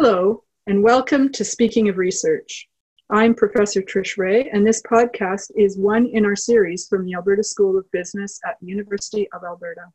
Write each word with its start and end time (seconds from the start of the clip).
Hello, 0.00 0.44
and 0.68 0.80
welcome 0.80 1.32
to 1.32 1.44
Speaking 1.44 1.88
of 1.88 1.98
Research. 1.98 2.68
I'm 3.10 3.34
Professor 3.34 3.82
Trish 3.82 4.16
Reay, 4.16 4.48
and 4.52 4.64
this 4.64 4.80
podcast 4.80 5.50
is 5.56 5.76
one 5.76 6.06
in 6.06 6.24
our 6.24 6.36
series 6.36 6.86
from 6.86 7.04
the 7.04 7.14
Alberta 7.14 7.42
School 7.42 7.76
of 7.76 7.90
Business 7.90 8.38
at 8.46 8.60
the 8.60 8.68
University 8.68 9.28
of 9.32 9.42
Alberta. 9.42 9.86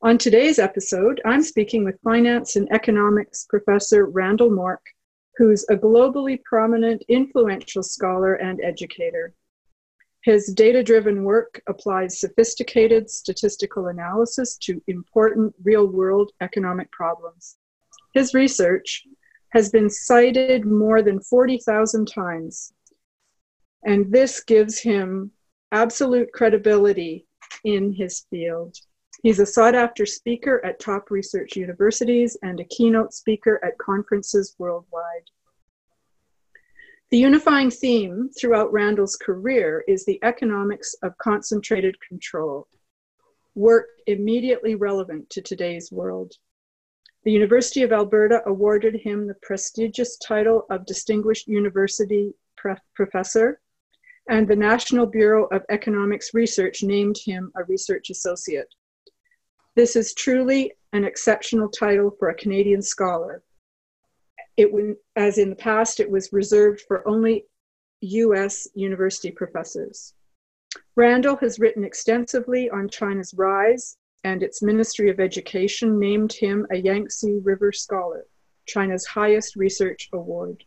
On 0.00 0.16
today's 0.16 0.58
episode, 0.58 1.20
I'm 1.26 1.42
speaking 1.42 1.84
with 1.84 2.00
finance 2.02 2.56
and 2.56 2.66
economics 2.72 3.44
professor 3.44 4.06
Randall 4.06 4.48
Morck, 4.48 4.80
who's 5.36 5.66
a 5.68 5.76
globally 5.76 6.42
prominent, 6.42 7.04
influential 7.08 7.82
scholar 7.82 8.36
and 8.36 8.58
educator. 8.64 9.34
His 10.24 10.46
data 10.46 10.82
driven 10.82 11.24
work 11.24 11.60
applies 11.68 12.20
sophisticated 12.20 13.10
statistical 13.10 13.88
analysis 13.88 14.56
to 14.62 14.80
important 14.86 15.54
real 15.62 15.86
world 15.86 16.32
economic 16.40 16.90
problems. 16.90 17.58
His 18.12 18.34
research 18.34 19.06
has 19.50 19.70
been 19.70 19.90
cited 19.90 20.64
more 20.64 21.02
than 21.02 21.20
40,000 21.20 22.06
times, 22.06 22.72
and 23.84 24.10
this 24.12 24.42
gives 24.42 24.80
him 24.80 25.32
absolute 25.72 26.32
credibility 26.32 27.26
in 27.64 27.92
his 27.92 28.26
field. 28.30 28.76
He's 29.22 29.38
a 29.38 29.46
sought 29.46 29.74
after 29.74 30.06
speaker 30.06 30.64
at 30.64 30.80
top 30.80 31.10
research 31.10 31.56
universities 31.56 32.36
and 32.42 32.58
a 32.58 32.64
keynote 32.64 33.12
speaker 33.12 33.60
at 33.64 33.78
conferences 33.78 34.54
worldwide. 34.58 35.30
The 37.10 37.18
unifying 37.18 37.70
theme 37.70 38.30
throughout 38.38 38.72
Randall's 38.72 39.16
career 39.16 39.84
is 39.88 40.04
the 40.04 40.20
economics 40.22 40.94
of 41.02 41.18
concentrated 41.18 41.96
control, 42.00 42.68
work 43.54 43.88
immediately 44.06 44.76
relevant 44.76 45.28
to 45.30 45.42
today's 45.42 45.90
world. 45.90 46.34
The 47.22 47.32
University 47.32 47.82
of 47.82 47.92
Alberta 47.92 48.42
awarded 48.46 48.94
him 48.94 49.26
the 49.26 49.34
prestigious 49.42 50.16
title 50.16 50.64
of 50.70 50.86
Distinguished 50.86 51.48
University 51.48 52.32
Professor, 52.94 53.60
and 54.30 54.48
the 54.48 54.56
National 54.56 55.04
Bureau 55.04 55.46
of 55.46 55.62
Economics 55.68 56.32
Research 56.32 56.82
named 56.82 57.18
him 57.22 57.52
a 57.56 57.64
research 57.64 58.08
associate. 58.08 58.68
This 59.76 59.96
is 59.96 60.14
truly 60.14 60.72
an 60.94 61.04
exceptional 61.04 61.68
title 61.68 62.10
for 62.18 62.30
a 62.30 62.34
Canadian 62.34 62.80
scholar. 62.80 63.42
It, 64.56 64.70
as 65.16 65.36
in 65.36 65.50
the 65.50 65.56
past, 65.56 66.00
it 66.00 66.10
was 66.10 66.32
reserved 66.32 66.82
for 66.88 67.06
only 67.06 67.44
US 68.00 68.66
university 68.74 69.30
professors. 69.30 70.14
Randall 70.96 71.36
has 71.36 71.58
written 71.58 71.84
extensively 71.84 72.70
on 72.70 72.88
China's 72.88 73.34
rise 73.34 73.98
and 74.24 74.42
its 74.42 74.62
Ministry 74.62 75.10
of 75.10 75.20
Education 75.20 75.98
named 75.98 76.32
him 76.32 76.66
a 76.70 76.76
Yangtze 76.76 77.38
River 77.38 77.72
Scholar, 77.72 78.26
China's 78.66 79.06
highest 79.06 79.56
research 79.56 80.08
award. 80.12 80.64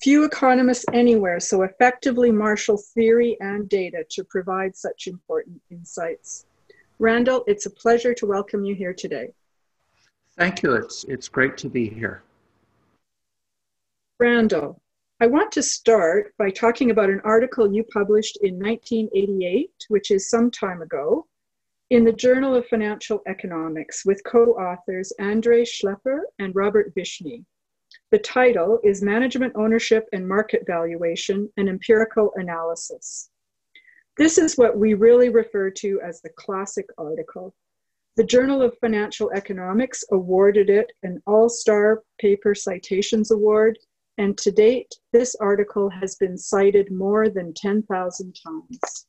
Few 0.00 0.24
economists 0.24 0.84
anywhere 0.92 1.38
so 1.38 1.62
effectively 1.62 2.32
marshal 2.32 2.76
theory 2.76 3.36
and 3.40 3.68
data 3.68 4.04
to 4.10 4.24
provide 4.24 4.74
such 4.74 5.06
important 5.06 5.60
insights. 5.70 6.46
Randall, 6.98 7.44
it's 7.46 7.66
a 7.66 7.70
pleasure 7.70 8.14
to 8.14 8.26
welcome 8.26 8.64
you 8.64 8.74
here 8.74 8.94
today. 8.94 9.32
Thank 10.38 10.62
you. 10.62 10.74
It's, 10.74 11.04
it's 11.04 11.28
great 11.28 11.56
to 11.58 11.68
be 11.68 11.88
here. 11.88 12.22
Randall, 14.18 14.80
I 15.20 15.26
want 15.26 15.52
to 15.52 15.62
start 15.62 16.34
by 16.36 16.50
talking 16.50 16.90
about 16.90 17.10
an 17.10 17.20
article 17.22 17.72
you 17.72 17.84
published 17.84 18.38
in 18.42 18.54
1988, 18.58 19.70
which 19.88 20.10
is 20.10 20.28
some 20.28 20.50
time 20.50 20.82
ago, 20.82 21.26
in 21.92 22.04
the 22.04 22.12
Journal 22.12 22.54
of 22.54 22.66
Financial 22.68 23.20
Economics 23.26 24.06
with 24.06 24.24
co 24.24 24.52
authors 24.52 25.12
Andrei 25.18 25.62
Shleifer 25.62 26.20
and 26.38 26.56
Robert 26.56 26.94
Vishny. 26.94 27.44
The 28.10 28.18
title 28.18 28.80
is 28.82 29.02
Management 29.02 29.52
Ownership 29.56 30.08
and 30.14 30.26
Market 30.26 30.62
Valuation 30.66 31.50
An 31.58 31.68
Empirical 31.68 32.32
Analysis. 32.36 33.28
This 34.16 34.38
is 34.38 34.56
what 34.56 34.78
we 34.78 34.94
really 34.94 35.28
refer 35.28 35.68
to 35.68 36.00
as 36.02 36.22
the 36.22 36.30
classic 36.38 36.86
article. 36.96 37.54
The 38.16 38.24
Journal 38.24 38.62
of 38.62 38.78
Financial 38.78 39.30
Economics 39.32 40.02
awarded 40.12 40.70
it 40.70 40.90
an 41.02 41.20
All 41.26 41.50
Star 41.50 42.04
Paper 42.18 42.54
Citations 42.54 43.32
Award, 43.32 43.78
and 44.16 44.38
to 44.38 44.50
date, 44.50 44.94
this 45.12 45.34
article 45.34 45.90
has 45.90 46.14
been 46.14 46.38
cited 46.38 46.90
more 46.90 47.28
than 47.28 47.52
10,000 47.52 48.34
times. 48.42 49.06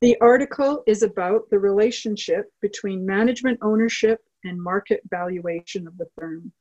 The 0.00 0.16
article 0.22 0.82
is 0.86 1.02
about 1.02 1.50
the 1.50 1.58
relationship 1.58 2.46
between 2.62 3.04
management 3.04 3.58
ownership 3.60 4.20
and 4.44 4.60
market 4.60 5.02
valuation 5.10 5.86
of 5.86 5.98
the 5.98 6.06
firm. 6.18 6.52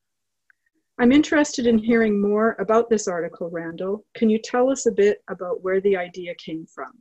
I'm 1.00 1.14
interested 1.14 1.66
in 1.66 1.78
hearing 1.78 2.22
more 2.22 2.58
about 2.60 2.90
this 2.90 3.08
article, 3.08 3.50
Randall. 3.50 4.04
Can 4.14 4.30
you 4.30 4.40
tell 4.44 4.70
us 4.70 4.86
a 4.86 4.92
bit 4.92 5.20
about 5.30 5.64
where 5.64 5.80
the 5.80 5.96
idea 5.96 6.36
came 6.36 6.66
from? 6.66 6.92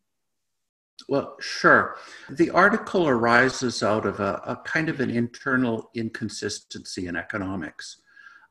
Well, 1.09 1.35
sure. 1.41 1.97
The 2.31 2.51
article 2.51 3.09
arises 3.09 3.83
out 3.83 4.07
of 4.07 4.21
a, 4.21 4.41
a 4.47 4.57
kind 4.65 4.89
of 4.89 5.01
an 5.01 5.11
internal 5.11 5.91
inconsistency 5.95 7.09
in 7.09 7.17
economics. 7.17 8.01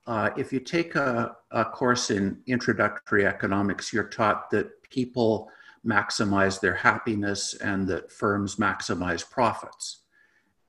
Uh, 0.06 0.31
if 0.36 0.52
you 0.52 0.59
take 0.59 0.96
a, 0.96 1.38
a 1.52 1.64
course 1.64 2.12
in 2.12 2.42
introductory 2.47 3.26
economics, 3.26 3.94
you're 3.94 4.09
taught 4.09 4.50
that 4.50 4.68
people 4.90 5.50
maximize 5.88 6.59
their 6.59 6.75
happiness 6.75 7.53
and 7.56 7.88
that 7.88 8.12
firms 8.12 8.58
maximize 8.58 9.28
profits. 9.28 10.02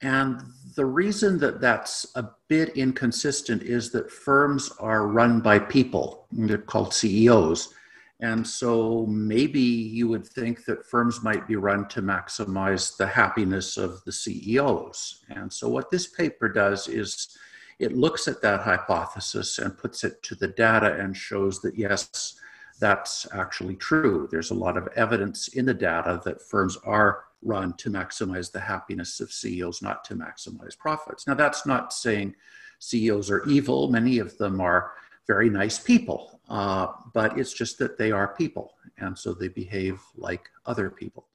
And 0.01 0.41
the 0.77 0.87
reason 0.87 1.39
that 1.39 1.61
that's 1.61 2.07
a 2.15 2.29
bit 2.47 2.77
inconsistent 2.77 3.63
is 3.63 3.91
that 3.91 4.11
firms 4.11 4.71
are 4.79 5.09
run 5.09 5.41
by 5.41 5.59
people, 5.59 6.27
they're 6.31 6.59
called 6.59 6.95
CEOs. 6.95 7.75
And 8.21 8.47
so 8.47 9.07
maybe 9.07 9.61
you 9.61 10.09
would 10.09 10.27
think 10.27 10.65
that 10.65 10.87
firms 10.87 11.23
might 11.23 11.47
be 11.47 11.57
run 11.57 11.87
to 11.89 12.03
maximize 12.03 12.97
the 12.97 13.07
happiness 13.07 13.77
of 13.77 14.03
the 14.05 14.13
CEOs. 14.13 15.25
And 15.31 15.53
so 15.53 15.69
what 15.69 15.91
this 15.91 16.09
paper 16.09 16.49
does 16.49 16.89
is 16.89 17.37
it 17.79 17.97
looks 17.97 18.27
at 18.27 18.43
that 18.43 18.61
hypothesis 18.61 19.59
and 19.59 19.79
puts 19.79 20.03
it 20.03 20.21
to 20.25 20.35
the 20.35 20.49
data 20.49 20.97
and 20.99 21.17
shows 21.17 21.61
that 21.61 21.77
yes, 21.79 22.35
that's 22.81 23.27
actually 23.33 23.77
true. 23.77 24.29
There's 24.31 24.51
a 24.51 24.55
lot 24.55 24.77
of 24.77 24.89
evidence 24.97 25.49
in 25.49 25.67
the 25.67 25.75
data 25.75 26.21
that 26.25 26.41
firms 26.41 26.77
are 26.85 27.25
run 27.43 27.75
to 27.79 27.91
maximize 27.91 28.51
the 28.51 28.61
happiness 28.61 29.21
of 29.21 29.33
CEOs, 29.33 29.83
not 29.83 30.05
to 30.05 30.15
maximize 30.15 30.77
profits. 30.77 31.27
Now, 31.27 31.35
that's 31.35 31.67
not 31.67 31.93
saying 31.93 32.35
CEOs 32.81 33.31
are 33.31 33.45
evil. 33.49 33.91
Many 33.91 34.19
of 34.19 34.37
them 34.39 34.61
are 34.61 34.93
very 35.27 35.51
nice 35.51 35.79
people, 35.79 36.41
uh, 36.49 36.89
but 37.15 37.39
it's 37.39 37.53
just 37.53 37.79
that 37.79 37.99
they 37.99 38.11
are 38.11 38.29
people, 38.29 38.75
and 38.99 39.17
so 39.17 39.35
they 39.35 39.49
behave 39.49 40.01
like 40.17 40.49
other 40.67 40.91
people. 40.91 41.27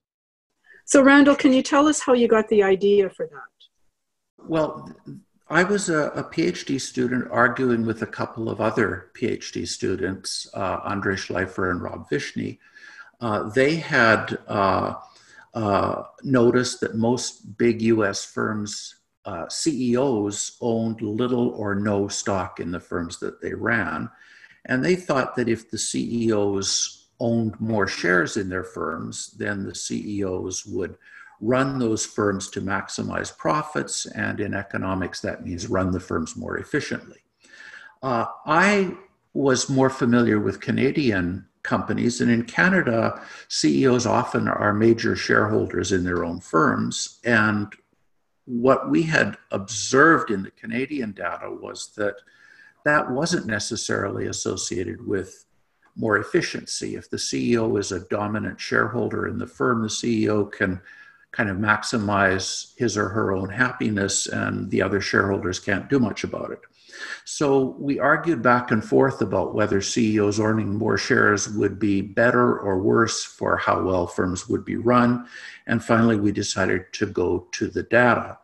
So, 0.86 1.02
Randall, 1.02 1.36
can 1.36 1.54
you 1.54 1.62
tell 1.62 1.88
us 1.88 2.02
how 2.02 2.14
you 2.14 2.28
got 2.28 2.50
the 2.50 2.64
idea 2.64 3.10
for 3.10 3.28
that? 3.28 4.48
Well, 4.48 4.90
I 5.50 5.64
was 5.64 5.90
a, 5.90 6.08
a, 6.09 6.24
PhD 6.24 6.80
student 6.80 7.28
arguing 7.30 7.86
with 7.86 8.02
a 8.02 8.08
couple 8.08 8.50
of 8.50 8.62
other 8.62 9.12
PhD 9.14 9.68
students, 9.68 10.48
uh, 10.54 10.80
Andrei 10.86 11.16
Shleifer 11.16 11.70
and 11.70 11.81
Rob 11.81 12.09
Vishny. 12.09 12.59
Uh, 13.20 13.50
they 13.50 13.76
had 13.76 14.38
uh, 14.48 14.96
uh 15.54 16.04
noticed 16.24 16.80
that 16.81 16.96
most 16.96 17.58
big 17.58 17.81
US 17.81 18.26
firms' 18.26 18.96
uh, 19.26 19.48
CEOs 19.50 20.58
owned 20.62 21.02
little 21.02 21.50
or 21.50 21.75
no 21.75 22.08
stock 22.08 22.60
in 22.60 22.72
the 22.72 22.80
firms 22.80 23.20
that 23.20 23.42
they 23.42 23.54
ran. 23.54 24.10
And 24.66 24.84
they 24.84 24.96
thought 24.96 25.36
that 25.36 25.50
if 25.50 25.70
the 25.70 25.78
CEOs 25.78 27.08
owned 27.20 27.60
more 27.60 27.88
shares 27.88 28.38
in 28.38 28.50
their 28.50 28.64
firms, 28.64 29.36
then 29.38 29.64
the 29.64 29.75
CEOs 29.75 30.66
would 30.66 30.98
run 31.44 31.78
those 31.78 32.06
firms 32.06 32.50
to 32.50 32.62
maximize 32.62 33.36
profits, 33.38 34.06
and 34.06 34.40
in 34.40 34.54
economics, 34.54 35.19
that 35.19 35.44
means 35.44 35.68
run 35.68 35.92
the 35.92 36.00
firms 36.00 36.38
more 36.38 36.57
efficiently. 36.57 37.19
Uh, 38.01 38.25
I 38.45 38.95
was 39.34 39.69
more 39.69 39.90
familiar 39.90 40.40
with 40.40 40.62
Canadian 40.62 41.45
companies, 41.62 42.22
and 42.22 42.31
in 42.31 42.44
Canada, 42.44 43.22
CEOs 43.50 44.06
often 44.06 44.48
are 44.48 44.74
major 44.74 45.16
shareholders 45.16 45.92
in 45.92 46.06
their 46.06 46.24
own 46.24 46.40
firms. 46.40 47.19
And 47.25 47.74
what 48.45 48.90
we 48.90 49.04
had 49.04 49.38
observed 49.51 50.31
in 50.31 50.44
the 50.44 50.51
Canadian 50.51 51.12
data 51.12 51.50
was 51.50 51.92
that 51.98 52.16
that 52.86 53.10
wasn't 53.12 53.48
necessarily 53.48 54.28
associated 54.28 55.06
with 55.06 55.45
more 55.95 56.18
efficiency. 56.18 56.95
If 56.95 57.10
the 57.10 57.18
CEO 57.18 57.80
is 57.80 57.92
a 57.92 58.07
dominant 58.07 58.60
shareholder 58.60 59.28
in 59.28 59.38
the 59.38 59.48
firm, 59.48 59.81
the 59.81 59.88
CEO 59.88 60.51
can 60.51 60.81
kind 61.33 61.50
of 61.50 61.57
maximize 61.57 62.74
his 62.77 62.95
or 62.95 63.09
her 63.09 63.33
own 63.33 63.50
happiness, 63.50 64.27
and 64.27 64.69
the 64.71 64.81
other 64.81 65.01
shareholders 65.01 65.59
can't 65.59 65.89
do 65.89 66.00
much 66.00 66.24
about 66.24 66.51
it. 66.51 66.59
So 67.25 67.75
we 67.80 68.00
argued 68.00 68.41
back 68.41 68.69
and 68.69 68.85
forth 68.85 69.21
about 69.21 69.56
whether 69.56 69.81
CEOs 69.81 70.39
owning 70.39 70.75
more 70.75 70.97
shares 70.97 71.50
would 71.50 71.80
be 71.80 72.01
better 72.01 72.59
or 72.59 72.80
worse 72.80 73.24
for 73.25 73.57
how 73.57 73.81
well 73.81 74.06
firms 74.06 74.47
would 74.47 74.63
be 74.63 74.75
run. 74.75 75.27
And 75.65 75.83
finally, 75.83 76.18
we 76.18 76.31
decided 76.31 76.94
to 76.94 77.07
go 77.07 77.47
to 77.53 77.68
the 77.68 77.83
data. 77.83 78.38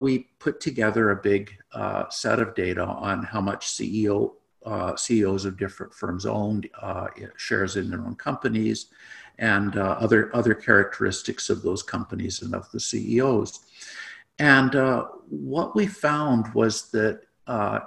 we 0.00 0.30
put 0.38 0.62
together 0.62 1.10
a 1.10 1.16
big 1.16 1.52
uh, 1.74 2.08
set 2.08 2.38
of 2.40 2.54
data 2.54 2.82
on 2.82 3.22
how 3.22 3.40
much 3.42 3.66
CEO 3.66 4.32
uh, 4.64 4.96
CEOs 4.96 5.44
of 5.44 5.56
different 5.56 5.94
firms 5.94 6.26
owned 6.26 6.68
uh, 6.80 7.08
shares 7.36 7.76
in 7.76 7.90
their 7.90 8.00
own 8.00 8.14
companies, 8.14 8.86
and 9.38 9.76
uh, 9.76 9.96
other 9.98 10.34
other 10.34 10.54
characteristics 10.54 11.48
of 11.48 11.62
those 11.62 11.82
companies 11.82 12.42
and 12.42 12.54
of 12.54 12.70
the 12.72 12.80
CEOs. 12.80 13.60
And 14.38 14.74
uh, 14.74 15.06
what 15.28 15.74
we 15.74 15.86
found 15.86 16.52
was 16.54 16.90
that 16.90 17.22
uh, 17.46 17.80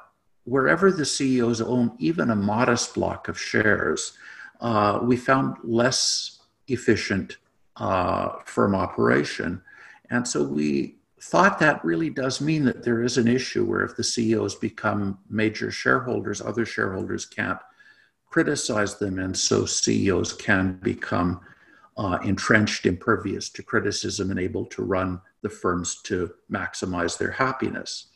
wherever 0.45 0.91
the 0.91 1.05
CEOs 1.05 1.61
own 1.61 1.95
even 1.99 2.29
a 2.29 2.35
modest 2.35 2.95
block 2.95 3.27
of 3.27 3.39
shares, 3.39 4.13
we 5.01 5.17
found 5.17 5.57
less 5.63 6.41
efficient 6.67 7.37
firm 8.45 8.75
operation. 8.75 9.61
And 10.09 10.27
so 10.27 10.43
we 10.43 10.97
thought 11.23 11.57
that 11.59 11.83
really 11.85 12.09
does 12.09 12.41
mean 12.41 12.65
that 12.65 12.83
there 12.83 13.01
is 13.01 13.17
an 13.17 13.27
issue 13.27 13.63
where 13.63 13.81
if 13.81 13.95
the 13.95 14.03
CEOs 14.03 14.55
become 14.55 15.19
major 15.29 15.71
shareholders, 15.71 16.41
other 16.41 16.65
shareholders 16.65 17.25
can't 17.25 17.59
criticize 18.25 18.97
them, 18.97 19.19
and 19.19 19.35
so 19.35 19.65
CEOs 19.65 20.33
can 20.33 20.79
become 20.83 21.39
uh, 21.97 22.17
entrenched, 22.23 22.85
impervious 22.85 23.49
to 23.51 23.63
criticism, 23.63 24.31
and 24.31 24.39
able 24.39 24.65
to 24.65 24.83
run 24.83 25.21
the 25.43 25.49
firms 25.49 26.01
to 26.03 26.29
maximize 26.51 27.17
their 27.17 27.31
happiness. 27.31 28.07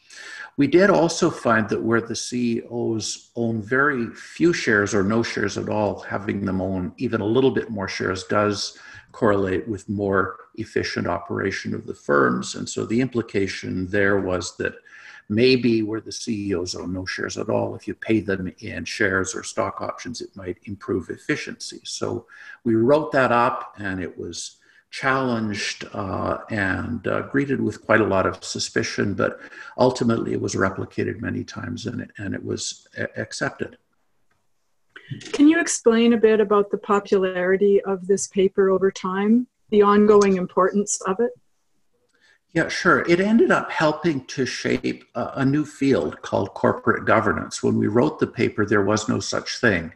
We 0.57 0.68
did 0.68 0.89
also 0.89 1.30
find 1.30 1.69
that 1.69 1.81
where 1.81 2.01
the 2.01 2.15
CEOs 2.15 3.31
own 3.36 3.62
very 3.62 4.07
few 4.07 4.51
shares 4.51 4.94
or 4.94 5.04
no 5.04 5.24
shares 5.24 5.57
at 5.57 5.69
all, 5.69 6.00
having 6.00 6.44
them 6.44 6.62
own 6.62 6.94
even 6.98 7.21
a 7.21 7.25
little 7.25 7.51
bit 7.51 7.69
more 7.69 7.88
shares 7.88 8.24
does 8.25 8.77
correlate 9.12 9.68
with 9.68 9.89
more 9.89 10.38
efficient 10.56 11.07
operation 11.07 11.74
of 11.74 11.86
the 11.86 11.94
firms. 11.94 12.56
And 12.56 12.68
so 12.68 12.86
the 12.86 13.01
implication 13.01 13.88
there 13.88 14.19
was 14.19 14.57
that 14.57 14.75
maybe 15.30 15.81
where 15.81 16.01
the 16.01 16.12
CEOs 16.12 16.75
own 16.75 16.94
no 16.94 17.06
shares 17.06 17.38
at 17.38 17.50
all, 17.50 17.75
if 17.75 17.88
you 17.88 17.94
pay 17.94 18.19
them 18.19 18.54
in 18.59 18.86
shares 18.86 19.36
or 19.36 19.44
stock 19.44 19.81
options, 19.81 20.21
it 20.21 20.36
might 20.36 20.57
improve 20.65 21.09
efficiency. 21.09 21.81
So 21.83 22.27
we 22.63 22.75
wrote 22.75 23.12
that 23.12 23.31
up 23.31 23.74
and 23.77 24.01
it 24.01 24.18
was 24.18 24.57
challenged 24.89 25.86
uh, 25.94 26.39
and 26.50 27.06
uh, 27.07 27.24
greeted 27.24 27.59
with 27.59 27.86
quite 27.86 28.00
a 28.00 28.06
lot 28.06 28.25
of 28.25 28.44
suspicion, 28.44 29.13
but 29.13 29.39
ultimately 29.77 30.31
it 30.31 30.42
was 30.42 30.56
replicated 30.56 31.19
many 31.19 31.44
times 31.44 31.88
and 31.88 32.01
it, 32.01 32.12
and 32.18 32.33
it 32.33 32.44
was 32.44 32.88
accepted. 33.18 33.77
Can 35.33 35.48
you 35.48 35.59
explain 35.59 36.13
a 36.13 36.18
bit 36.18 36.39
about 36.39 36.69
the 36.69 36.77
popularity 36.77 37.81
of 37.81 38.07
this 38.07 38.27
paper 38.27 38.69
over 38.69 38.92
time, 38.92 39.48
the 39.69 39.81
ongoing 39.81 40.38
importance 40.38 41.00
of 41.01 41.19
it? 41.19 41.31
Yeah, 42.54 42.69
sure. 42.69 43.01
It 43.07 43.19
ended 43.19 43.51
up 43.51 43.71
helping 43.71 44.25
to 44.25 44.45
shape 44.45 45.04
a, 45.15 45.31
a, 45.36 45.45
new 45.45 45.65
field 45.65 46.21
called 46.21 46.54
corporate 46.54 47.06
governance. 47.06 47.62
When 47.62 47.77
we 47.77 47.88
wrote 47.88 48.19
the 48.19 48.27
paper, 48.27 48.65
there 48.65 48.83
was 48.83 49.07
no 49.07 49.19
such 49.19 49.59
thing. 49.59 49.94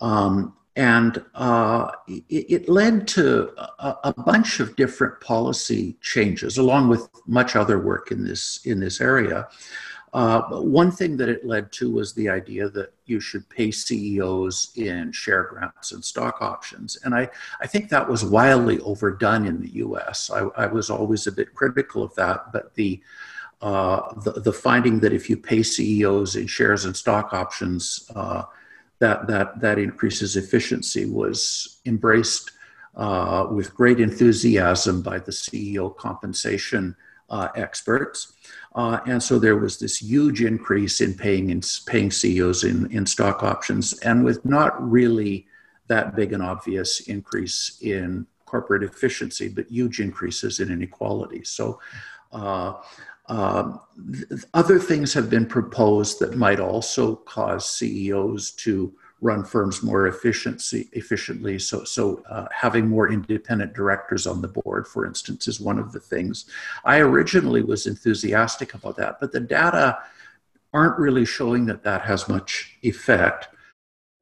Um, 0.00 0.54
and 0.74 1.22
uh, 1.34 1.90
it, 2.08 2.24
it, 2.30 2.68
led 2.68 3.06
to 3.08 3.52
a, 3.58 3.96
a, 4.04 4.14
bunch 4.14 4.58
of 4.58 4.74
different 4.74 5.20
policy 5.20 5.98
changes, 6.00 6.56
along 6.56 6.88
with 6.88 7.08
much 7.26 7.56
other 7.56 7.78
work 7.78 8.10
in 8.10 8.24
this 8.24 8.60
in 8.64 8.80
this 8.80 9.00
area. 9.00 9.48
Uh, 10.12 10.42
one 10.60 10.90
thing 10.90 11.16
that 11.16 11.30
it 11.30 11.46
led 11.46 11.72
to 11.72 11.90
was 11.90 12.12
the 12.12 12.28
idea 12.28 12.68
that 12.68 12.92
you 13.06 13.18
should 13.18 13.48
pay 13.48 13.70
CEOs 13.70 14.72
in 14.76 15.10
share 15.10 15.44
grants 15.44 15.92
and 15.92 16.04
stock 16.04 16.42
options. 16.42 16.98
And 17.04 17.14
I, 17.14 17.30
I 17.62 17.66
think 17.66 17.88
that 17.88 18.06
was 18.06 18.22
wildly 18.22 18.78
overdone 18.80 19.46
in 19.46 19.60
the 19.62 19.70
US. 19.76 20.30
I, 20.30 20.40
I 20.56 20.66
was 20.66 20.90
always 20.90 21.26
a 21.26 21.32
bit 21.32 21.54
critical 21.54 22.02
of 22.02 22.14
that, 22.16 22.52
but 22.52 22.74
the, 22.74 23.00
uh, 23.62 24.12
the, 24.20 24.32
the, 24.32 24.52
finding 24.52 25.00
that 25.00 25.14
if 25.14 25.30
you 25.30 25.36
pay 25.36 25.62
CEOs 25.62 26.36
in 26.36 26.46
shares 26.46 26.84
and 26.84 26.94
stock 26.94 27.32
options, 27.32 28.10
uh, 28.14 28.42
that, 28.98 29.26
that, 29.28 29.60
that 29.60 29.78
increases 29.78 30.36
efficiency 30.36 31.06
was 31.06 31.80
embraced 31.86 32.50
uh, 32.96 33.46
with 33.50 33.74
great 33.74 33.98
enthusiasm 33.98 35.00
by 35.00 35.18
the 35.18 35.32
CEO 35.32 35.96
compensation 35.96 36.94
uh, 37.32 37.48
experts. 37.56 38.34
Uh, 38.74 39.00
and 39.06 39.20
so 39.20 39.38
there 39.38 39.56
was 39.56 39.78
this 39.78 40.00
huge 40.00 40.42
increase 40.42 41.00
in 41.00 41.14
paying 41.14 41.50
in 41.50 41.62
paying 41.86 42.10
CEOs 42.10 42.62
in, 42.64 42.90
in 42.92 43.04
stock 43.06 43.42
options, 43.42 43.98
and 44.00 44.24
with 44.24 44.44
not 44.44 44.72
really 44.88 45.46
that 45.88 46.14
big 46.14 46.32
an 46.32 46.40
obvious 46.40 47.00
increase 47.08 47.78
in 47.80 48.26
corporate 48.44 48.82
efficiency, 48.82 49.48
but 49.48 49.70
huge 49.70 49.98
increases 50.00 50.60
in 50.60 50.70
inequality. 50.70 51.42
So. 51.42 51.80
Uh, 52.30 52.74
uh, 53.28 53.78
other 54.52 54.78
things 54.78 55.14
have 55.14 55.30
been 55.30 55.46
proposed 55.46 56.18
that 56.18 56.36
might 56.36 56.58
also 56.58 57.16
cause 57.16 57.70
CEOs 57.70 58.50
to 58.50 58.92
run 59.22 59.44
firms 59.44 59.84
more 59.84 60.08
efficiency, 60.08 60.88
efficiently. 60.92 61.58
So, 61.58 61.84
so 61.84 62.22
uh, 62.28 62.46
having 62.50 62.88
more 62.88 63.10
independent 63.10 63.72
directors 63.72 64.26
on 64.26 64.42
the 64.42 64.48
board, 64.48 64.86
for 64.86 65.06
instance, 65.06 65.46
is 65.46 65.60
one 65.60 65.78
of 65.78 65.92
the 65.92 66.00
things. 66.00 66.46
I 66.84 66.98
originally 66.98 67.62
was 67.62 67.86
enthusiastic 67.86 68.74
about 68.74 68.96
that, 68.96 69.20
but 69.20 69.30
the 69.30 69.40
data 69.40 69.98
aren't 70.74 70.98
really 70.98 71.24
showing 71.24 71.66
that 71.66 71.84
that 71.84 72.02
has 72.02 72.28
much 72.28 72.76
effect. 72.82 73.48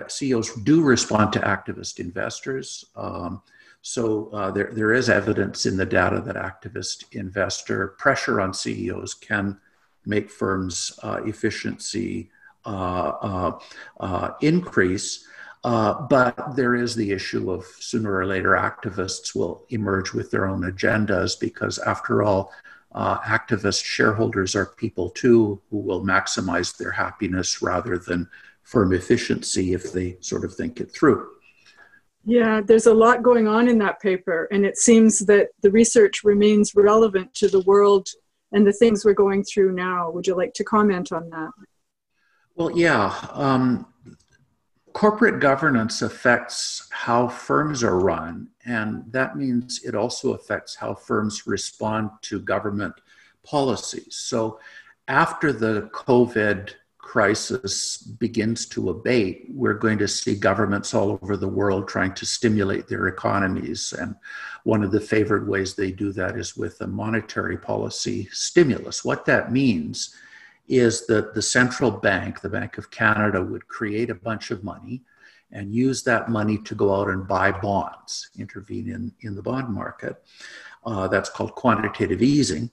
CEOs 0.06 0.55
do 0.64 0.82
respond 0.82 1.32
to 1.32 1.41
activist 1.41 1.99
investors. 1.99 2.85
Um, 2.94 3.43
so 3.81 4.29
uh, 4.35 4.50
there, 4.50 4.70
there 4.73 4.93
is 4.93 5.08
evidence 5.08 5.64
in 5.64 5.79
the 5.79 5.87
data 5.87 6.20
that 6.20 6.37
activist 6.37 7.05
investor 7.12 7.88
pressure 7.99 8.38
on 8.38 8.52
CEOs 8.52 9.14
can 9.14 9.58
make 10.05 10.31
firms' 10.31 10.99
uh, 11.02 11.20
efficiency 11.25 12.31
Uh, 12.67 13.12
uh, 13.23 13.59
uh, 14.01 14.31
increase. 14.43 15.27
but 15.62 16.35
there 16.57 16.75
is 16.75 16.95
the 16.95 17.11
issue 17.11 17.51
of 17.51 17.65
sooner 17.79 18.15
or 18.15 18.27
later 18.27 18.51
activists 18.51 19.35
will 19.35 19.65
emerge 19.71 20.12
with 20.12 20.31
their 20.31 20.47
own 20.47 20.62
agendas 20.62 21.39
because, 21.41 21.79
after 21.79 22.23
all, 22.23 22.53
activist 22.95 23.83
shareholders 23.83 24.55
are 24.55 24.67
people 24.67 25.09
too 25.11 25.61
who 25.71 25.79
will 25.79 26.05
maximize 26.05 26.77
their 26.77 26.91
happiness 26.91 27.62
rather 27.62 27.97
than 27.97 28.29
firm 28.62 28.93
efficiency 28.93 29.73
if 29.73 29.93
they 29.93 30.19
sort 30.21 30.45
of 30.45 30.55
think 30.55 30.81
it 30.81 30.93
through. 30.93 31.29
Yeah, 32.25 32.61
there's 32.61 32.87
a 32.87 32.95
lot 32.95 33.23
going 33.23 33.49
on 33.49 33.69
in 33.69 33.79
that 33.79 34.01
paper, 34.01 34.49
and 34.53 34.67
it 34.67 34.77
seems 34.77 35.21
that 35.21 35.49
the 35.62 35.71
research 35.71 36.25
remains 36.25 36.75
relevant 36.75 37.33
to 37.37 37.49
the 37.49 37.62
world 37.62 38.09
and 38.52 38.67
the 38.67 38.73
things 38.75 39.05
we're 39.05 39.14
going 39.14 39.45
through 39.45 39.73
now. 39.73 40.11
Would 40.11 40.26
you 40.26 40.35
like 40.37 40.52
to 40.55 40.64
comment 40.64 41.12
on 41.12 41.31
that? 41.31 41.50
Well, 42.61 42.76
yeah. 42.76 43.17
Um, 43.33 43.87
corporate 44.93 45.40
governance 45.40 46.02
affects 46.02 46.87
how 46.90 47.26
firms 47.26 47.83
are 47.83 47.99
run, 47.99 48.49
and 48.67 49.11
that 49.12 49.35
means 49.35 49.83
it 49.83 49.95
also 49.95 50.35
affects 50.35 50.75
how 50.75 50.93
firms 50.93 51.47
respond 51.47 52.11
to 52.21 52.38
government 52.38 52.93
policies. 53.45 54.17
So, 54.17 54.61
after 55.09 55.55
the 55.55 55.88
COVID 55.95 56.75
crisis 56.99 57.97
begins 57.97 58.67
to 58.67 58.90
abate, 58.90 59.47
we're 59.55 59.73
going 59.73 59.97
to 59.97 60.07
see 60.07 60.35
governments 60.35 60.93
all 60.93 61.12
over 61.12 61.38
the 61.38 61.49
world 61.49 61.88
trying 61.88 62.12
to 62.12 62.26
stimulate 62.26 62.88
their 62.88 63.09
economies. 63.09 63.95
And 63.99 64.14
one 64.64 64.85
of 64.85 64.93
the 64.93 65.00
favored 65.00 65.49
ways 65.49 65.75
they 65.75 65.93
do 65.93 66.12
that 66.12 66.37
is 66.37 66.59
with 66.59 66.79
a 66.83 66.87
monetary 66.87 67.57
policy 67.57 68.29
stimulus. 68.33 69.02
What 69.02 69.25
that 69.25 69.50
means 69.50 70.14
is 70.71 71.07
that 71.07 71.35
the 71.35 71.43
central 71.43 71.91
bank, 71.91 72.41
the 72.41 72.49
Bank 72.49 72.79
of 72.79 72.91
Canada, 72.91 73.43
would 73.43 73.67
create 73.67 74.09
a 74.09 74.15
bunch 74.15 74.53
of 74.53 74.62
money 74.62 75.03
and 75.53 75.75
use 75.75 76.05
that 76.05 76.31
money 76.31 76.57
to 76.59 76.77
go 76.77 76.95
out 76.95 77.09
and 77.09 77.27
buy 77.27 77.50
bonds, 77.50 78.31
intervene 78.39 78.89
in, 78.89 79.12
in 79.23 79.35
the 79.35 79.43
bond 79.43 79.69
market. 79.69 80.23
Uh, 80.87 81.09
that's 81.09 81.29
called 81.29 81.55
quantitative 81.57 82.23
easing. 82.23 82.71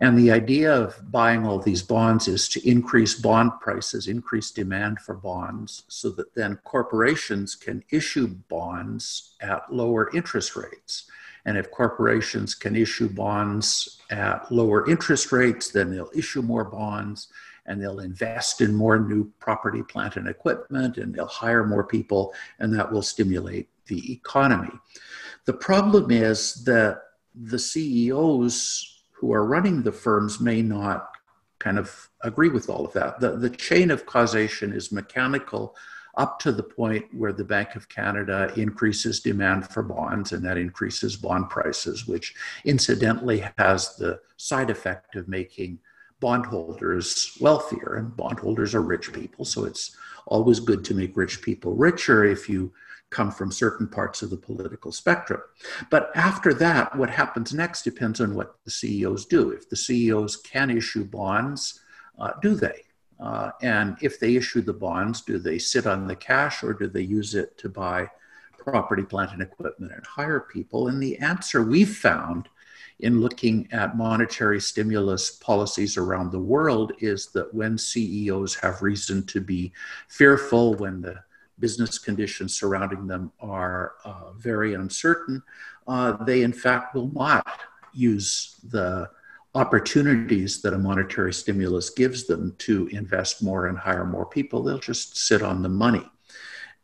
And 0.00 0.16
the 0.16 0.30
idea 0.30 0.72
of 0.72 1.10
buying 1.10 1.44
all 1.44 1.58
these 1.58 1.82
bonds 1.82 2.28
is 2.28 2.48
to 2.50 2.68
increase 2.68 3.14
bond 3.14 3.52
prices, 3.60 4.06
increase 4.06 4.52
demand 4.52 5.00
for 5.00 5.14
bonds, 5.14 5.82
so 5.88 6.10
that 6.10 6.34
then 6.34 6.56
corporations 6.64 7.56
can 7.56 7.82
issue 7.90 8.28
bonds 8.48 9.34
at 9.40 9.72
lower 9.72 10.14
interest 10.14 10.54
rates. 10.54 11.10
And 11.44 11.56
if 11.56 11.70
corporations 11.70 12.54
can 12.54 12.76
issue 12.76 13.08
bonds 13.08 14.00
at 14.10 14.50
lower 14.50 14.88
interest 14.88 15.32
rates, 15.32 15.70
then 15.70 15.90
they'll 15.90 16.10
issue 16.14 16.42
more 16.42 16.64
bonds 16.64 17.28
and 17.66 17.80
they'll 17.80 18.00
invest 18.00 18.60
in 18.60 18.74
more 18.74 18.98
new 18.98 19.30
property, 19.38 19.82
plant, 19.82 20.16
and 20.16 20.26
equipment, 20.26 20.96
and 20.96 21.14
they'll 21.14 21.26
hire 21.26 21.64
more 21.64 21.84
people, 21.84 22.32
and 22.58 22.74
that 22.74 22.90
will 22.90 23.02
stimulate 23.02 23.68
the 23.86 24.12
economy. 24.12 24.72
The 25.44 25.52
problem 25.52 26.10
is 26.10 26.64
that 26.64 27.02
the 27.34 27.58
CEOs 27.58 29.02
who 29.12 29.32
are 29.32 29.44
running 29.44 29.82
the 29.82 29.92
firms 29.92 30.40
may 30.40 30.62
not 30.62 31.10
kind 31.58 31.78
of 31.78 32.08
agree 32.22 32.48
with 32.48 32.70
all 32.70 32.86
of 32.86 32.92
that. 32.94 33.20
The, 33.20 33.36
the 33.36 33.50
chain 33.50 33.90
of 33.90 34.06
causation 34.06 34.72
is 34.72 34.92
mechanical 34.92 35.76
up 36.18 36.40
to 36.40 36.52
the 36.52 36.62
point 36.62 37.06
where 37.14 37.32
the 37.32 37.44
Bank 37.44 37.76
of 37.76 37.88
Canada 37.88 38.52
increases 38.56 39.20
demand 39.20 39.68
for 39.68 39.82
bonds 39.82 40.32
and 40.32 40.44
that 40.44 40.58
increases 40.58 41.16
bond 41.16 41.48
prices, 41.48 42.06
which 42.06 42.34
incidentally 42.64 43.44
has 43.56 43.96
the 43.96 44.20
side 44.36 44.68
effect 44.68 45.14
of 45.14 45.28
making 45.28 45.78
bondholders 46.20 47.38
wealthier. 47.40 47.94
And 47.94 48.16
bondholders 48.16 48.74
are 48.74 48.82
rich 48.82 49.12
people, 49.12 49.44
so 49.44 49.64
it's 49.64 49.96
always 50.26 50.58
good 50.58 50.84
to 50.86 50.94
make 50.94 51.16
rich 51.16 51.40
people 51.40 51.74
richer 51.74 52.24
if 52.24 52.48
you 52.48 52.72
come 53.10 53.30
from 53.30 53.50
certain 53.50 53.86
parts 53.86 54.20
of 54.20 54.30
the 54.30 54.36
political 54.36 54.92
spectrum. 54.92 55.40
But 55.88 56.10
after 56.14 56.52
that, 56.54 56.94
what 56.96 57.08
happens 57.08 57.54
next 57.54 57.82
depends 57.82 58.20
on 58.20 58.34
what 58.34 58.56
the 58.64 58.70
CEOs 58.70 59.24
do. 59.26 59.50
If 59.50 59.70
the 59.70 59.76
CEOs 59.76 60.36
can 60.36 60.68
issue 60.70 61.04
bonds, 61.04 61.80
uh, 62.18 62.32
do 62.42 62.54
they? 62.54 62.82
Uh, 63.20 63.50
and 63.62 63.96
if 64.00 64.20
they 64.20 64.36
issue 64.36 64.60
the 64.60 64.72
bonds, 64.72 65.22
do 65.22 65.38
they 65.38 65.58
sit 65.58 65.86
on 65.86 66.06
the 66.06 66.16
cash 66.16 66.62
or 66.62 66.72
do 66.72 66.86
they 66.86 67.02
use 67.02 67.34
it 67.34 67.58
to 67.58 67.68
buy 67.68 68.08
property, 68.56 69.02
plant, 69.02 69.32
and 69.32 69.42
equipment 69.42 69.92
and 69.92 70.04
hire 70.06 70.40
people? 70.40 70.88
And 70.88 71.02
the 71.02 71.16
answer 71.18 71.62
we've 71.62 71.96
found 71.96 72.48
in 73.00 73.20
looking 73.20 73.68
at 73.72 73.96
monetary 73.96 74.60
stimulus 74.60 75.30
policies 75.30 75.96
around 75.96 76.32
the 76.32 76.38
world 76.38 76.92
is 76.98 77.26
that 77.28 77.52
when 77.54 77.78
CEOs 77.78 78.56
have 78.56 78.82
reason 78.82 79.24
to 79.26 79.40
be 79.40 79.72
fearful, 80.08 80.74
when 80.74 81.00
the 81.00 81.16
business 81.60 81.98
conditions 81.98 82.54
surrounding 82.56 83.06
them 83.06 83.32
are 83.40 83.94
uh, 84.04 84.32
very 84.32 84.74
uncertain, 84.74 85.42
uh, 85.86 86.12
they 86.24 86.42
in 86.42 86.52
fact 86.52 86.94
will 86.94 87.10
not 87.12 87.60
use 87.92 88.56
the 88.68 89.08
opportunities 89.58 90.62
that 90.62 90.72
a 90.72 90.78
monetary 90.78 91.32
stimulus 91.32 91.90
gives 91.90 92.26
them 92.26 92.54
to 92.58 92.86
invest 92.92 93.42
more 93.42 93.66
and 93.66 93.76
hire 93.76 94.04
more 94.04 94.24
people. 94.24 94.62
They'll 94.62 94.78
just 94.78 95.16
sit 95.16 95.42
on 95.42 95.62
the 95.62 95.68
money. 95.68 96.06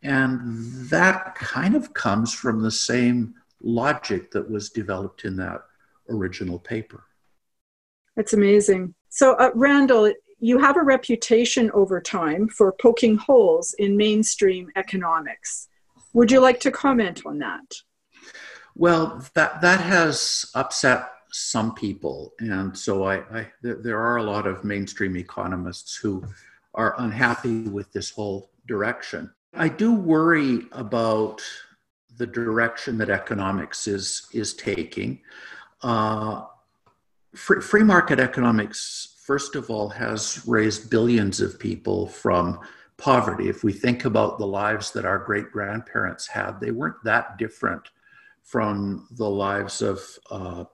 And 0.03 0.91
that 0.91 1.37
kind 1.37 1.77
of 1.77 1.95
comes 1.95 2.35
from 2.35 2.63
the 2.63 2.71
same 2.71 3.35
logic 3.63 4.33
that 4.33 4.51
was 4.51 4.71
developed 4.71 5.25
in 5.25 5.37
that 5.37 5.63
original 6.09 6.59
paper. 6.59 7.05
That's 8.17 8.33
amazing. 8.33 8.95
So, 9.09 9.35
uh, 9.35 9.51
Randall, 9.55 10.13
you 10.41 10.59
have 10.59 10.77
a 10.77 10.83
reputation 10.83 11.71
over 11.71 12.01
time 12.01 12.49
for 12.49 12.73
poking 12.73 13.17
holes 13.17 13.75
in 13.79 13.97
mainstream 13.97 14.69
economics. 14.75 15.69
Would 16.13 16.31
you 16.31 16.41
like 16.41 16.61
to 16.61 16.73
comment 16.73 17.23
on 17.25 17.39
that? 17.39 17.75
Well, 18.75 19.25
that, 19.35 19.61
that 19.63 19.81
has 19.81 20.51
upset 20.55 21.14
some 21.35 21.75
people. 21.75 22.33
And 22.39 22.77
so 22.77 23.05
I, 23.05 23.17
I 23.39 23.53
there 23.63 24.01
are 24.01 24.17
a 24.17 24.23
lot 24.23 24.47
of 24.47 24.65
mainstream 24.65 25.17
economists 25.17 25.97
who 25.97 26.25
are 26.75 26.95
unhappy 26.99 27.63
with 27.63 27.93
this 27.93 28.11
whole 28.11 28.51
direction. 28.67 29.33
I 29.55 29.69
do 29.69 29.95
worry 29.95 30.63
about 30.73 31.43
the 32.17 32.27
direction 32.27 32.99
that 32.99 33.11
economics 33.11 33.87
is, 33.87 34.29
is 34.33 34.55
taking. 34.55 35.21
Uh, 35.83 36.43
free, 37.35 37.61
free 37.61 37.83
market 37.83 38.21
economics 38.21 39.15
first 39.25 39.57
of 39.57 39.71
all, 39.71 39.89
has 39.89 40.43
raised 40.47 40.91
billions 40.91 41.41
of 41.41 41.59
people 41.59 42.07
from 42.07 42.61
poverty. 42.99 43.49
If 43.49 43.65
we 43.65 43.73
think 43.73 44.05
about 44.05 44.39
the 44.39 44.47
lives 44.47 44.91
that 44.93 45.07
our 45.07 45.19
great 45.19 45.51
grandparents 45.51 46.27
had, 46.27 46.61
they 46.61 46.71
weren't 46.71 47.03
that 47.05 47.39
different 47.39 47.89
from 48.43 49.09
the 49.13 49.29
lives 49.29 49.81
of 49.81 50.01
uh, 50.31 50.65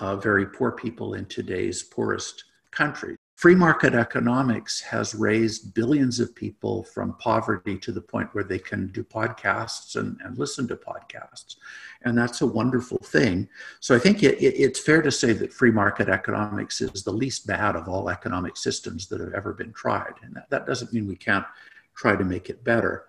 uh, 0.00 0.16
very 0.16 0.46
poor 0.46 0.72
people 0.72 1.14
in 1.14 1.26
today's 1.26 1.82
poorest 1.82 2.44
countries. 2.70 3.16
Free 3.36 3.54
market 3.54 3.94
economics 3.94 4.82
has 4.82 5.14
raised 5.14 5.72
billions 5.72 6.20
of 6.20 6.34
people 6.34 6.84
from 6.84 7.14
poverty 7.14 7.78
to 7.78 7.90
the 7.90 8.00
point 8.00 8.28
where 8.34 8.44
they 8.44 8.58
can 8.58 8.88
do 8.88 9.02
podcasts 9.02 9.96
and, 9.96 10.18
and 10.22 10.36
listen 10.36 10.68
to 10.68 10.76
podcasts. 10.76 11.56
And 12.02 12.18
that's 12.18 12.42
a 12.42 12.46
wonderful 12.46 12.98
thing. 12.98 13.48
So 13.80 13.96
I 13.96 13.98
think 13.98 14.22
it, 14.22 14.38
it, 14.42 14.60
it's 14.60 14.78
fair 14.78 15.00
to 15.00 15.10
say 15.10 15.32
that 15.32 15.54
free 15.54 15.70
market 15.70 16.10
economics 16.10 16.82
is 16.82 17.02
the 17.02 17.12
least 17.12 17.46
bad 17.46 17.76
of 17.76 17.88
all 17.88 18.10
economic 18.10 18.58
systems 18.58 19.06
that 19.08 19.20
have 19.20 19.32
ever 19.32 19.54
been 19.54 19.72
tried. 19.72 20.14
And 20.22 20.34
that, 20.34 20.50
that 20.50 20.66
doesn't 20.66 20.92
mean 20.92 21.06
we 21.06 21.16
can't 21.16 21.46
try 21.94 22.16
to 22.16 22.24
make 22.24 22.50
it 22.50 22.62
better. 22.62 23.06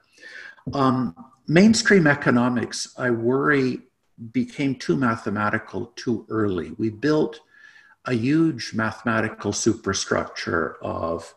Um, 0.74 1.14
mainstream 1.46 2.08
economics, 2.08 2.94
I 2.98 3.10
worry, 3.10 3.80
became 4.32 4.76
too 4.76 4.96
mathematical 4.96 5.88
too 5.96 6.26
early. 6.30 6.72
We 6.78 6.90
built 6.90 7.40
a 8.06 8.14
huge 8.14 8.74
mathematical 8.74 9.54
superstructure 9.54 10.78
of 10.82 11.34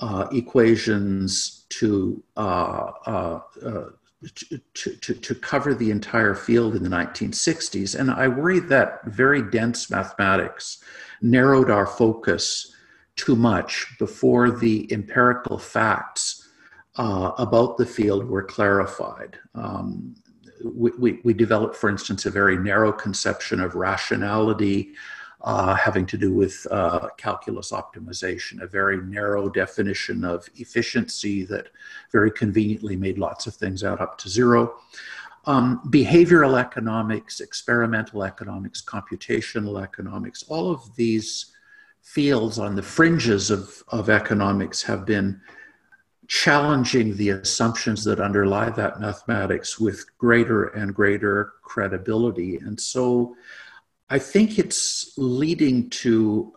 uh, 0.00 0.26
equations 0.32 1.66
to, 1.70 2.22
uh, 2.36 2.90
uh, 3.06 3.40
uh 3.64 3.84
to, 4.34 4.58
to, 4.72 5.14
to, 5.14 5.34
cover 5.34 5.74
the 5.74 5.90
entire 5.90 6.34
field 6.34 6.74
in 6.74 6.82
the 6.82 6.88
1960s. 6.88 7.98
And 7.98 8.10
I 8.10 8.26
worry 8.26 8.58
that 8.58 9.04
very 9.04 9.42
dense 9.42 9.90
mathematics 9.90 10.82
narrowed 11.20 11.70
our 11.70 11.86
focus 11.86 12.74
too 13.16 13.36
much 13.36 13.86
before 13.98 14.50
the 14.50 14.90
empirical 14.90 15.58
facts 15.58 16.48
uh, 16.96 17.32
about 17.38 17.76
the 17.76 17.86
field 17.86 18.26
were 18.26 18.42
clarified. 18.42 19.38
Um, 19.54 20.14
we, 20.64 21.20
we, 21.24 21.34
developed, 21.34 21.76
for 21.76 21.90
instance, 21.90 22.24
a 22.24 22.30
very 22.30 22.56
narrow 22.56 22.92
conception 22.92 23.60
of 23.60 23.74
rationality, 23.74 24.92
uh, 25.42 25.74
having 25.74 26.06
to 26.06 26.16
do 26.16 26.32
with 26.32 26.66
uh, 26.70 27.08
calculus 27.18 27.70
optimization, 27.70 28.62
a 28.62 28.66
very 28.66 28.96
narrow 29.02 29.48
definition 29.50 30.24
of 30.24 30.48
efficiency 30.56 31.44
that 31.44 31.68
very 32.10 32.30
conveniently 32.30 32.96
made 32.96 33.18
lots 33.18 33.46
of 33.46 33.54
things 33.54 33.84
out 33.84 34.00
up 34.00 34.16
to 34.18 34.28
zero. 34.28 34.76
Um, 35.46 35.82
behavioral 35.90 36.58
economics, 36.58 37.40
experimental 37.40 38.24
economics, 38.24 38.82
computational 38.82 39.82
economics, 39.82 40.44
all 40.48 40.70
of 40.70 40.96
these 40.96 41.52
fields 42.00 42.58
on 42.58 42.74
the 42.74 42.82
fringes 42.82 43.50
of, 43.50 43.82
of 43.88 44.08
economics 44.08 44.82
have 44.82 45.04
been 45.04 45.40
challenging 46.28 47.16
the 47.16 47.30
assumptions 47.30 48.04
that 48.04 48.20
underlie 48.20 48.70
that 48.70 49.00
mathematics 49.00 49.78
with 49.78 50.04
greater 50.18 50.66
and 50.68 50.94
greater 50.94 51.52
credibility. 51.62 52.56
And 52.56 52.80
so 52.80 53.36
I 54.08 54.18
think 54.18 54.58
it's 54.58 55.12
leading 55.16 55.90
to 55.90 56.54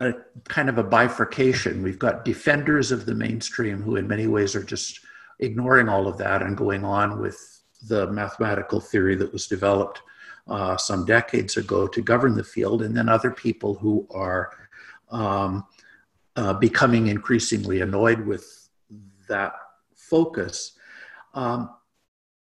a 0.00 0.12
kind 0.48 0.68
of 0.68 0.78
a 0.78 0.82
bifurcation. 0.82 1.82
We've 1.82 1.98
got 1.98 2.24
defenders 2.24 2.92
of 2.92 3.06
the 3.06 3.14
mainstream 3.14 3.82
who, 3.82 3.96
in 3.96 4.08
many 4.08 4.26
ways, 4.26 4.54
are 4.54 4.62
just 4.62 5.00
ignoring 5.40 5.88
all 5.88 6.06
of 6.06 6.18
that 6.18 6.42
and 6.42 6.56
going 6.56 6.84
on 6.84 7.20
with 7.20 7.38
the 7.88 8.10
mathematical 8.10 8.80
theory 8.80 9.14
that 9.16 9.32
was 9.32 9.46
developed 9.46 10.02
uh, 10.48 10.76
some 10.76 11.04
decades 11.04 11.56
ago 11.56 11.86
to 11.86 12.02
govern 12.02 12.34
the 12.34 12.44
field, 12.44 12.82
and 12.82 12.96
then 12.96 13.08
other 13.08 13.30
people 13.30 13.74
who 13.74 14.06
are 14.10 14.50
um, 15.10 15.64
uh, 16.36 16.54
becoming 16.54 17.08
increasingly 17.08 17.80
annoyed 17.80 18.20
with 18.26 18.68
that 19.28 19.54
focus. 19.96 20.72
Um, 21.34 21.70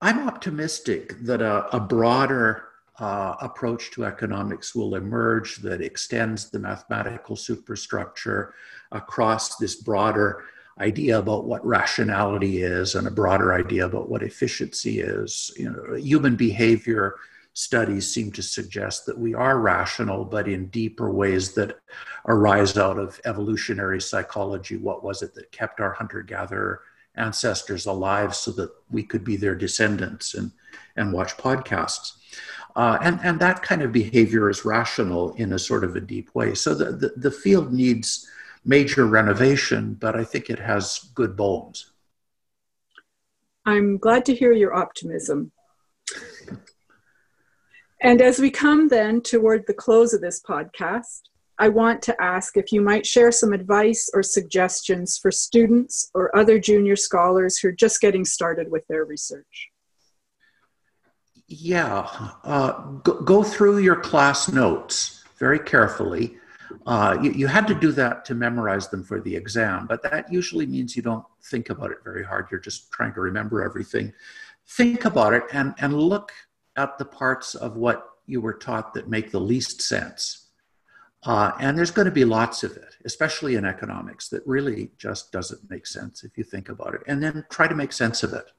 I'm 0.01 0.29
optimistic 0.29 1.19
that 1.21 1.41
a, 1.41 1.75
a 1.75 1.81
broader 1.81 2.65
uh, 2.99 3.37
approach 3.41 3.91
to 3.93 4.05
economics 4.05 4.75
will 4.75 4.95
emerge 4.95 5.57
that 5.57 5.81
extends 5.81 6.51
the 6.51 6.59
mathematical 6.59 7.37
superstructure 7.37 8.55
across 8.93 9.57
this 9.57 9.77
broader 9.77 10.45
idea 10.79 11.19
about 11.19 11.45
what 11.45 11.65
rationality 11.67 12.63
is 12.63 12.95
and 12.95 13.07
a 13.07 13.11
broader 13.11 13.55
idea 13.55 13.87
about 13.87 14.09
what 14.11 14.23
efficiency 14.23 15.01
is. 15.01 15.51
You 15.57 15.71
know, 15.71 15.95
human 15.95 16.37
behavior 16.37 17.17
studies 17.57 18.13
seem 18.13 18.31
to 18.31 18.43
suggest 18.43 19.07
that 19.07 19.17
we 19.17 19.35
are 19.35 19.59
rational, 19.59 20.27
but 20.27 20.47
in 20.47 20.67
deeper 20.67 21.11
ways 21.11 21.55
that 21.55 21.81
arise 22.27 22.77
out 22.77 22.99
of 22.99 23.19
evolutionary 23.25 23.99
psychology. 23.99 24.77
What 24.77 25.03
was 25.03 25.23
it 25.23 25.35
that 25.35 25.53
kept 25.53 25.81
our 25.81 25.93
hunter 25.93 26.21
gatherer 26.21 26.83
ancestors 27.15 27.87
alive 27.87 28.35
so 28.35 28.51
that 28.53 28.71
we 28.91 29.03
could 29.03 29.25
be 29.25 29.37
their 29.37 29.55
descendants 29.55 30.35
and, 30.35 30.53
and 30.97 31.15
watch 31.15 31.35
podcasts? 31.39 32.19
Uh, 32.77 32.99
and, 33.01 33.19
and 33.23 33.41
that 33.41 33.63
kind 33.63 33.81
of 33.81 33.91
behavior 33.91 34.51
is 34.51 34.67
rational 34.67 35.33
in 35.37 35.55
a 35.55 35.59
sort 35.59 35.83
of 35.83 35.97
a 35.97 36.01
deep 36.01 36.35
way. 36.35 36.55
So 36.55 36.75
the, 36.75 36.93
the, 36.93 37.13
the 37.17 37.31
field 37.31 37.73
needs 37.73 38.29
major 38.67 39.07
renovation, 39.07 39.95
but 39.95 40.15
I 40.15 40.25
think 40.25 40.51
it 40.51 40.59
has 40.59 41.09
good 41.15 41.35
bones. 41.39 41.93
I'm 43.65 43.97
glad 43.97 44.27
to 44.27 44.35
hear 44.35 44.53
your 44.53 44.75
optimism. 44.75 45.53
And 48.03 48.21
as 48.21 48.39
we 48.39 48.51
come 48.51 48.89
then 48.89 49.23
toward 49.23 49.67
the 49.67 49.75
close 49.75 50.13
of 50.13 50.21
this 50.21 50.43
podcast, 50.43 51.23
I 51.59 51.71
want 51.71 52.03
to 52.03 52.23
ask 52.23 52.57
if 52.57 52.71
you 52.71 52.83
might 52.83 53.07
share 53.07 53.33
some 53.33 53.55
advice 53.55 54.11
or 54.13 54.23
suggestions 54.23 55.17
for 55.17 55.31
students 55.31 56.11
or 56.13 56.35
other 56.37 56.59
junior 56.59 56.97
scholars 56.97 57.57
who 57.59 57.69
are 57.69 57.73
just 57.73 58.01
getting 58.03 58.27
started 58.27 58.71
with 58.71 58.87
their 58.89 59.07
research. 59.07 59.71
Yeah, 61.49 62.09
uh, 62.45 62.73
go, 63.05 63.21
go, 63.21 63.43
through 63.43 63.79
your 63.79 63.97
class 63.97 64.51
notes 64.51 65.25
very 65.39 65.61
carefully. 65.61 66.37
Uh, 66.85 67.17
you, 67.23 67.31
you, 67.33 67.47
had 67.47 67.69
to 67.69 67.75
do 67.75 67.93
that 67.93 68.25
to 68.25 68.35
memorize 68.35 68.89
them 68.89 69.05
for 69.05 69.21
the 69.21 69.35
exam, 69.35 69.87
but 69.87 70.03
that 70.03 70.31
usually 70.31 70.67
means 70.67 70.97
you 70.97 71.03
don't 71.03 71.25
think 71.45 71.71
about 71.71 71.93
it 71.93 71.99
very 72.03 72.25
hard. 72.25 72.49
You're 72.51 72.61
just 72.61 72.91
trying 72.91 73.15
to 73.15 73.21
remember 73.21 73.63
everything. 73.63 74.13
Think 74.67 75.05
about 75.05 75.33
it 75.35 75.45
and, 75.53 75.73
and 75.79 75.95
look 75.95 76.33
at 76.77 76.99
the 76.99 77.05
parts 77.05 77.55
of 77.55 77.77
what 77.77 78.11
you 78.27 78.41
were 78.41 78.55
taught 78.55 78.95
that 78.95 79.09
make 79.09 79.31
the 79.31 79.41
least 79.41 79.81
sense. 79.81 80.49
Uh, 81.25 81.53
and 81.59 81.77
there's 81.77 81.91
going 81.91 82.07
to 82.07 82.13
be 82.13 82.25
lots 82.25 82.63
of 82.63 82.77
it, 82.77 82.95
especially 83.05 83.57
in 83.57 83.65
economics, 83.65 84.29
that 84.29 84.47
really 84.47 84.91
just 84.99 85.33
doesn't 85.33 85.69
make 85.71 85.87
sense 85.87 86.23
if 86.23 86.37
you 86.39 86.45
think 86.45 86.69
about 86.69 86.95
it. 86.95 87.01
And 87.07 87.23
then 87.23 87.45
try 87.51 87.67
to 87.67 87.75
make 87.75 87.93
sense 87.93 88.23
of 88.23 88.33
it. 88.33 88.53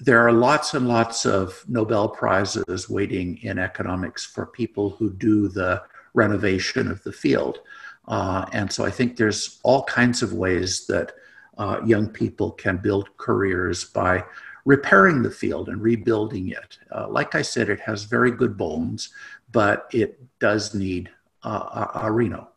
There 0.00 0.20
are 0.26 0.32
lots 0.32 0.74
and 0.74 0.88
lots 0.88 1.24
of 1.26 1.64
Nobel 1.68 2.08
Prizes 2.08 2.88
waiting 2.88 3.38
in 3.38 3.58
economics 3.58 4.24
for 4.24 4.46
people 4.46 4.90
who 4.90 5.12
do 5.12 5.48
the 5.48 5.82
renovation 6.14 6.90
of 6.90 7.02
the 7.02 7.12
field. 7.12 7.60
Uh, 8.08 8.46
and 8.52 8.70
so 8.70 8.84
I 8.84 8.90
think 8.90 9.16
there's 9.16 9.60
all 9.64 9.84
kinds 9.84 10.22
of 10.22 10.32
ways 10.32 10.86
that 10.86 11.12
uh, 11.58 11.80
young 11.84 12.08
people 12.08 12.52
can 12.52 12.76
build 12.76 13.16
careers 13.16 13.84
by 13.84 14.24
repairing 14.66 15.22
the 15.22 15.30
field 15.30 15.68
and 15.68 15.80
rebuilding 15.80 16.48
it. 16.48 16.78
Uh, 16.94 17.08
like 17.08 17.34
I 17.34 17.40
said, 17.40 17.70
it 17.70 17.80
has 17.80 18.04
very 18.04 18.32
good 18.32 18.58
bones, 18.58 19.10
but 19.52 19.86
it 19.92 20.20
does 20.40 20.74
need 20.74 21.08
uh, 21.44 21.88
a, 21.94 22.00
a 22.06 22.12
reno. 22.12 22.50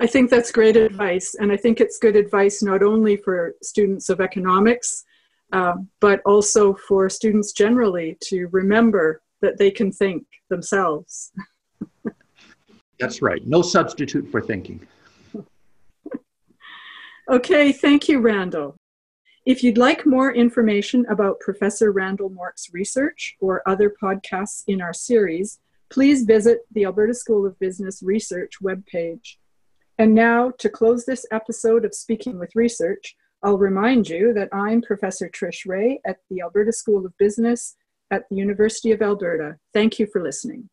I 0.00 0.06
think 0.06 0.30
that's 0.30 0.50
great 0.50 0.76
advice. 0.76 1.36
And 1.38 1.52
I 1.52 1.56
think 1.56 1.80
it's 1.80 1.98
good 1.98 2.16
advice 2.16 2.62
not 2.62 2.82
only 2.82 3.16
for 3.16 3.54
students 3.62 4.08
of 4.08 4.20
economics, 4.20 5.04
uh, 5.52 5.74
but 6.00 6.20
also 6.24 6.74
for 6.74 7.08
students 7.08 7.52
generally 7.52 8.16
to 8.22 8.46
remember 8.46 9.22
that 9.42 9.58
they 9.58 9.70
can 9.70 9.92
think 9.92 10.24
themselves. 10.48 11.32
That's 12.98 13.20
right. 13.20 13.46
No 13.46 13.62
substitute 13.62 14.30
for 14.30 14.40
thinking. 14.40 14.86
okay, 17.30 17.72
thank 17.72 18.08
you, 18.08 18.20
Randall. 18.20 18.74
If 19.46 19.62
you'd 19.62 19.78
like 19.78 20.04
more 20.04 20.34
information 20.34 21.06
about 21.08 21.38
Professor 21.38 21.92
Randall 21.92 22.30
Morck's 22.30 22.74
research 22.74 23.36
or 23.38 23.62
other 23.64 23.94
podcasts 24.02 24.64
in 24.66 24.82
our 24.82 24.92
series, 24.92 25.60
please 25.88 26.24
visit 26.24 26.62
the 26.72 26.84
Alberta 26.84 27.14
School 27.14 27.46
of 27.46 27.56
Business 27.60 28.02
Research 28.02 28.54
webpage. 28.60 29.36
And 29.98 30.16
now, 30.16 30.50
to 30.58 30.68
close 30.68 31.06
this 31.06 31.24
episode 31.30 31.84
of 31.84 31.94
Speaking 31.94 32.40
with 32.40 32.56
Research, 32.56 33.14
I'll 33.40 33.56
remind 33.56 34.08
you 34.08 34.34
that 34.34 34.48
I'm 34.52 34.82
Professor 34.82 35.28
Trish 35.28 35.64
Reay 35.64 36.00
at 36.04 36.16
the 36.28 36.40
Alberta 36.40 36.72
School 36.72 37.06
of 37.06 37.16
Business 37.16 37.76
at 38.10 38.28
the 38.28 38.34
University 38.34 38.90
of 38.90 39.00
Alberta. 39.00 39.58
Thank 39.72 40.00
you 40.00 40.08
for 40.12 40.20
listening. 40.20 40.68